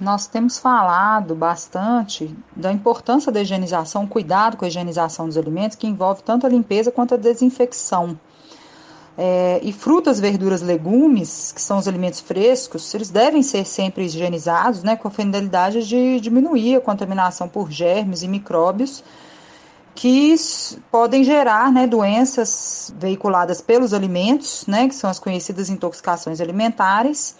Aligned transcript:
Nós 0.00 0.26
temos 0.26 0.56
falado 0.56 1.34
bastante 1.34 2.34
da 2.56 2.72
importância 2.72 3.30
da 3.30 3.42
higienização, 3.42 4.06
cuidado 4.06 4.56
com 4.56 4.64
a 4.64 4.68
higienização 4.68 5.26
dos 5.26 5.36
alimentos, 5.36 5.76
que 5.76 5.86
envolve 5.86 6.22
tanto 6.22 6.46
a 6.46 6.48
limpeza 6.48 6.90
quanto 6.90 7.14
a 7.14 7.18
desinfecção. 7.18 8.18
É, 9.18 9.60
e 9.62 9.70
frutas, 9.74 10.18
verduras, 10.18 10.62
legumes, 10.62 11.52
que 11.52 11.60
são 11.60 11.76
os 11.76 11.86
alimentos 11.86 12.20
frescos, 12.20 12.94
eles 12.94 13.10
devem 13.10 13.42
ser 13.42 13.66
sempre 13.66 14.06
higienizados, 14.06 14.82
né, 14.82 14.96
com 14.96 15.08
a 15.08 15.10
finalidade 15.10 15.86
de 15.86 16.18
diminuir 16.18 16.76
a 16.76 16.80
contaminação 16.80 17.46
por 17.46 17.70
germes 17.70 18.22
e 18.22 18.28
micróbios 18.28 19.04
que 19.94 20.34
podem 20.90 21.22
gerar 21.22 21.70
né, 21.70 21.86
doenças 21.86 22.94
veiculadas 22.98 23.60
pelos 23.60 23.92
alimentos, 23.92 24.64
né, 24.66 24.88
que 24.88 24.94
são 24.94 25.10
as 25.10 25.18
conhecidas 25.18 25.68
intoxicações 25.68 26.40
alimentares 26.40 27.36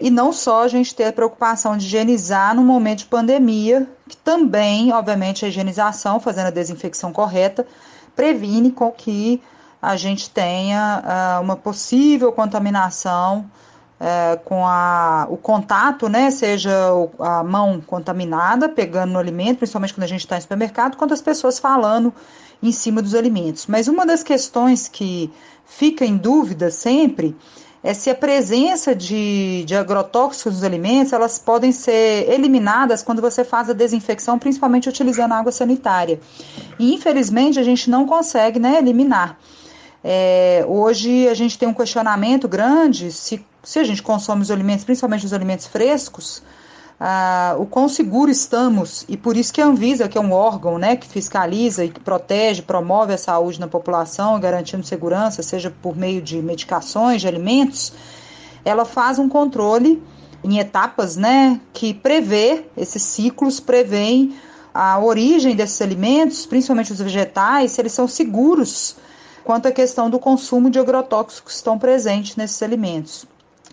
e 0.00 0.10
não 0.10 0.32
só 0.32 0.62
a 0.62 0.68
gente 0.68 0.94
ter 0.94 1.04
a 1.04 1.12
preocupação 1.12 1.76
de 1.76 1.86
higienizar 1.86 2.54
no 2.54 2.62
momento 2.62 3.00
de 3.00 3.06
pandemia, 3.06 3.88
que 4.08 4.16
também, 4.16 4.92
obviamente, 4.92 5.44
a 5.44 5.48
higienização, 5.48 6.20
fazendo 6.20 6.46
a 6.46 6.50
desinfecção 6.50 7.12
correta, 7.12 7.66
previne 8.14 8.70
com 8.70 8.90
que 8.92 9.42
a 9.80 9.96
gente 9.96 10.30
tenha 10.30 11.02
uh, 11.04 11.42
uma 11.42 11.56
possível 11.56 12.32
contaminação 12.32 13.48
uh, 14.00 14.38
com 14.44 14.66
a, 14.66 15.26
o 15.30 15.36
contato, 15.36 16.08
né, 16.08 16.30
seja 16.30 16.72
a 17.18 17.42
mão 17.42 17.80
contaminada, 17.80 18.68
pegando 18.68 19.12
no 19.12 19.18
alimento, 19.18 19.58
principalmente 19.58 19.94
quando 19.94 20.04
a 20.04 20.08
gente 20.08 20.20
está 20.20 20.36
em 20.36 20.40
supermercado, 20.40 20.96
quanto 20.96 21.14
as 21.14 21.20
pessoas 21.20 21.58
falando 21.58 22.12
em 22.62 22.72
cima 22.72 23.00
dos 23.00 23.14
alimentos. 23.14 23.66
Mas 23.66 23.88
uma 23.88 24.04
das 24.04 24.22
questões 24.22 24.88
que 24.88 25.32
fica 25.64 26.04
em 26.04 26.16
dúvida 26.16 26.70
sempre 26.70 27.36
é 27.82 27.94
se 27.94 28.10
a 28.10 28.14
presença 28.14 28.94
de, 28.94 29.64
de 29.64 29.74
agrotóxicos 29.74 30.54
nos 30.54 30.64
alimentos 30.64 31.12
elas 31.12 31.38
podem 31.38 31.70
ser 31.70 32.28
eliminadas 32.30 33.02
quando 33.02 33.22
você 33.22 33.44
faz 33.44 33.70
a 33.70 33.72
desinfecção, 33.72 34.38
principalmente 34.38 34.88
utilizando 34.88 35.32
água 35.32 35.52
sanitária. 35.52 36.20
E 36.78 36.94
infelizmente 36.94 37.58
a 37.58 37.62
gente 37.62 37.88
não 37.88 38.06
consegue 38.06 38.58
né, 38.58 38.78
eliminar. 38.78 39.38
É, 40.02 40.64
hoje 40.68 41.28
a 41.28 41.34
gente 41.34 41.58
tem 41.58 41.68
um 41.68 41.74
questionamento 41.74 42.48
grande 42.48 43.10
se, 43.10 43.44
se 43.62 43.78
a 43.78 43.84
gente 43.84 44.02
consome 44.02 44.42
os 44.42 44.50
alimentos, 44.50 44.84
principalmente 44.84 45.26
os 45.26 45.32
alimentos 45.32 45.66
frescos, 45.66 46.42
ah, 47.00 47.54
o 47.58 47.66
quão 47.66 47.88
seguro 47.88 48.30
estamos, 48.30 49.04
e 49.08 49.16
por 49.16 49.36
isso 49.36 49.52
que 49.52 49.60
a 49.60 49.66
Anvisa, 49.66 50.08
que 50.08 50.18
é 50.18 50.20
um 50.20 50.32
órgão 50.32 50.78
né, 50.78 50.96
que 50.96 51.06
fiscaliza 51.06 51.84
e 51.84 51.90
que 51.90 52.00
protege, 52.00 52.62
promove 52.62 53.12
a 53.12 53.18
saúde 53.18 53.60
na 53.60 53.68
população, 53.68 54.40
garantindo 54.40 54.84
segurança, 54.84 55.42
seja 55.42 55.72
por 55.82 55.96
meio 55.96 56.20
de 56.20 56.42
medicações, 56.42 57.20
de 57.20 57.28
alimentos, 57.28 57.92
ela 58.64 58.84
faz 58.84 59.18
um 59.18 59.28
controle 59.28 60.02
em 60.42 60.58
etapas 60.58 61.16
né, 61.16 61.60
que 61.72 61.94
prevê 61.94 62.64
esses 62.76 63.02
ciclos, 63.02 63.60
prevêem 63.60 64.34
a 64.74 64.98
origem 64.98 65.54
desses 65.54 65.80
alimentos, 65.80 66.46
principalmente 66.46 66.92
os 66.92 67.00
vegetais, 67.00 67.72
se 67.72 67.80
eles 67.80 67.92
são 67.92 68.08
seguros 68.08 68.96
quanto 69.44 69.66
à 69.66 69.72
questão 69.72 70.10
do 70.10 70.18
consumo 70.18 70.68
de 70.68 70.78
agrotóxicos 70.78 71.52
que 71.52 71.58
estão 71.58 71.78
presentes 71.78 72.36
nesses 72.36 72.62
alimentos. 72.62 73.24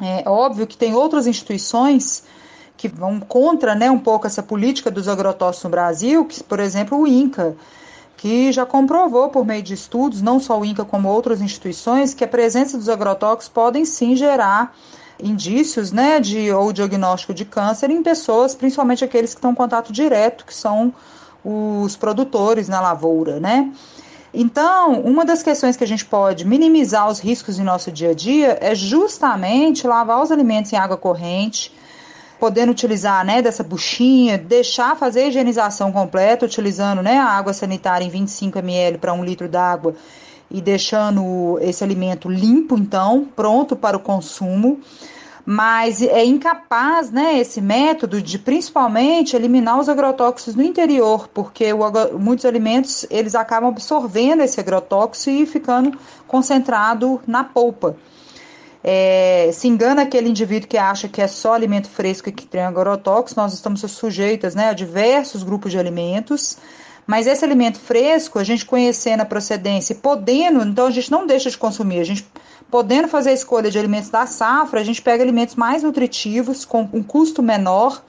É 0.00 0.28
óbvio 0.28 0.66
que 0.66 0.76
tem 0.76 0.94
outras 0.94 1.26
instituições 1.26 2.24
que 2.76 2.88
vão 2.88 3.20
contra 3.20 3.74
né, 3.74 3.90
um 3.90 3.98
pouco 3.98 4.26
essa 4.26 4.42
política 4.42 4.90
dos 4.90 5.08
agrotóxicos 5.08 5.64
no 5.64 5.70
Brasil, 5.70 6.24
que, 6.24 6.42
por 6.42 6.60
exemplo, 6.60 6.98
o 6.98 7.06
INCA, 7.06 7.56
que 8.16 8.52
já 8.52 8.66
comprovou 8.66 9.28
por 9.28 9.44
meio 9.44 9.62
de 9.62 9.74
estudos, 9.74 10.22
não 10.22 10.40
só 10.40 10.58
o 10.58 10.64
INCA 10.64 10.84
como 10.84 11.08
outras 11.08 11.40
instituições, 11.40 12.14
que 12.14 12.24
a 12.24 12.28
presença 12.28 12.76
dos 12.76 12.88
agrotóxicos 12.88 13.48
podem 13.48 13.84
sim 13.84 14.16
gerar 14.16 14.74
indícios 15.22 15.92
né, 15.92 16.18
de, 16.18 16.50
ou 16.52 16.72
diagnóstico 16.72 17.32
de 17.32 17.44
câncer 17.44 17.90
em 17.90 18.02
pessoas, 18.02 18.54
principalmente 18.54 19.04
aqueles 19.04 19.32
que 19.32 19.38
estão 19.38 19.52
em 19.52 19.54
contato 19.54 19.92
direto, 19.92 20.44
que 20.44 20.54
são 20.54 20.92
os 21.44 21.96
produtores 21.96 22.68
na 22.68 22.80
lavoura, 22.80 23.38
né? 23.38 23.70
Então, 24.32 25.00
uma 25.02 25.24
das 25.24 25.44
questões 25.44 25.76
que 25.76 25.84
a 25.84 25.86
gente 25.86 26.04
pode 26.04 26.44
minimizar 26.44 27.08
os 27.08 27.20
riscos 27.20 27.58
em 27.58 27.62
nosso 27.62 27.92
dia 27.92 28.10
a 28.10 28.14
dia 28.14 28.58
é 28.60 28.74
justamente 28.74 29.86
lavar 29.86 30.20
os 30.20 30.32
alimentos 30.32 30.72
em 30.72 30.76
água 30.76 30.96
corrente, 30.96 31.72
podendo 32.44 32.72
utilizar 32.72 33.24
né, 33.24 33.40
dessa 33.40 33.64
buchinha, 33.64 34.36
deixar 34.36 34.94
fazer 34.96 35.22
a 35.22 35.28
higienização 35.28 35.90
completa, 35.90 36.44
utilizando 36.44 37.02
né, 37.02 37.16
a 37.16 37.24
água 37.24 37.54
sanitária 37.54 38.04
em 38.04 38.10
25 38.10 38.58
ml 38.58 38.98
para 38.98 39.14
um 39.14 39.24
litro 39.24 39.48
d'água 39.48 39.94
e 40.50 40.60
deixando 40.60 41.58
esse 41.62 41.82
alimento 41.82 42.28
limpo, 42.28 42.76
então, 42.76 43.26
pronto 43.34 43.74
para 43.74 43.96
o 43.96 44.00
consumo. 44.00 44.78
Mas 45.46 46.02
é 46.02 46.22
incapaz, 46.22 47.10
né, 47.10 47.38
esse 47.38 47.62
método 47.62 48.20
de 48.20 48.38
principalmente 48.38 49.34
eliminar 49.34 49.80
os 49.80 49.88
agrotóxicos 49.88 50.54
no 50.54 50.62
interior, 50.62 51.26
porque 51.32 51.72
o, 51.72 52.18
muitos 52.18 52.44
alimentos 52.44 53.06
eles 53.08 53.34
acabam 53.34 53.70
absorvendo 53.70 54.42
esse 54.42 54.60
agrotóxico 54.60 55.30
e 55.34 55.46
ficando 55.46 55.98
concentrado 56.26 57.22
na 57.26 57.42
polpa. 57.42 57.96
É, 58.86 59.48
se 59.50 59.66
engana 59.66 60.02
aquele 60.02 60.28
indivíduo 60.28 60.68
que 60.68 60.76
acha 60.76 61.08
que 61.08 61.22
é 61.22 61.26
só 61.26 61.54
alimento 61.54 61.88
fresco 61.88 62.28
e 62.28 62.32
que 62.32 62.46
tem 62.46 62.60
agrotóxicos, 62.60 63.34
nós 63.34 63.54
estamos 63.54 63.80
sujeitas 63.80 64.54
né, 64.54 64.68
a 64.68 64.72
diversos 64.74 65.42
grupos 65.42 65.72
de 65.72 65.78
alimentos, 65.78 66.58
mas 67.06 67.26
esse 67.26 67.42
alimento 67.42 67.80
fresco, 67.80 68.38
a 68.38 68.44
gente 68.44 68.66
conhecendo 68.66 69.22
a 69.22 69.24
procedência 69.24 69.94
e 69.94 69.96
podendo, 69.96 70.62
então 70.62 70.86
a 70.86 70.90
gente 70.90 71.10
não 71.10 71.26
deixa 71.26 71.48
de 71.48 71.56
consumir, 71.56 71.98
a 71.98 72.04
gente 72.04 72.26
podendo 72.70 73.08
fazer 73.08 73.30
a 73.30 73.32
escolha 73.32 73.70
de 73.70 73.78
alimentos 73.78 74.10
da 74.10 74.26
safra, 74.26 74.80
a 74.80 74.84
gente 74.84 75.00
pega 75.00 75.22
alimentos 75.22 75.54
mais 75.54 75.82
nutritivos, 75.82 76.66
com 76.66 76.86
um 76.92 77.02
custo 77.02 77.42
menor, 77.42 78.02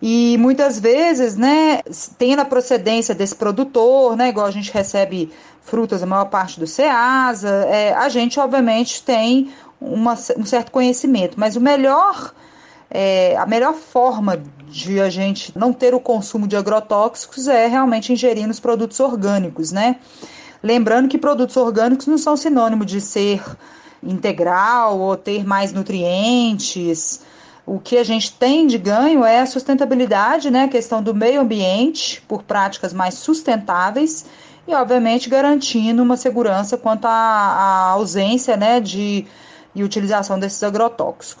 e 0.00 0.38
muitas 0.38 0.80
vezes, 0.80 1.36
né, 1.36 1.82
tendo 2.16 2.40
a 2.40 2.44
procedência 2.46 3.14
desse 3.14 3.34
produtor, 3.34 4.16
né, 4.16 4.30
igual 4.30 4.46
a 4.46 4.50
gente 4.50 4.72
recebe 4.72 5.30
frutas, 5.60 6.02
a 6.02 6.06
maior 6.06 6.24
parte 6.24 6.58
do 6.58 6.66
Ceasa, 6.66 7.66
é, 7.68 7.92
a 7.92 8.08
gente 8.08 8.40
obviamente 8.40 9.02
tem 9.02 9.52
uma, 9.80 10.12
um 10.36 10.44
certo 10.44 10.70
conhecimento, 10.70 11.38
mas 11.38 11.56
o 11.56 11.60
melhor, 11.60 12.32
é, 12.90 13.36
a 13.36 13.46
melhor 13.46 13.74
forma 13.74 14.42
de 14.68 15.00
a 15.00 15.08
gente 15.08 15.56
não 15.58 15.72
ter 15.72 15.94
o 15.94 16.00
consumo 16.00 16.46
de 16.46 16.56
agrotóxicos 16.56 17.48
é 17.48 17.66
realmente 17.66 18.12
ingerindo 18.12 18.50
os 18.50 18.60
produtos 18.60 19.00
orgânicos, 19.00 19.72
né? 19.72 19.96
Lembrando 20.62 21.08
que 21.08 21.16
produtos 21.16 21.56
orgânicos 21.56 22.06
não 22.06 22.18
são 22.18 22.36
sinônimo 22.36 22.84
de 22.84 23.00
ser 23.00 23.42
integral 24.02 24.98
ou 24.98 25.16
ter 25.16 25.44
mais 25.44 25.72
nutrientes. 25.72 27.22
O 27.66 27.78
que 27.78 27.96
a 27.96 28.04
gente 28.04 28.32
tem 28.32 28.66
de 28.66 28.76
ganho 28.76 29.24
é 29.24 29.40
a 29.40 29.46
sustentabilidade, 29.46 30.50
né? 30.50 30.64
A 30.64 30.68
questão 30.68 31.02
do 31.02 31.14
meio 31.14 31.40
ambiente 31.40 32.22
por 32.28 32.42
práticas 32.42 32.92
mais 32.92 33.14
sustentáveis 33.14 34.26
e, 34.68 34.74
obviamente, 34.74 35.28
garantindo 35.28 36.02
uma 36.02 36.16
segurança 36.16 36.76
quanto 36.76 37.06
à, 37.06 37.10
à 37.10 37.90
ausência 37.90 38.56
né, 38.56 38.80
de 38.80 39.26
e 39.74 39.84
utilização 39.84 40.38
desses 40.38 40.62
agrotóxicos. 40.62 41.36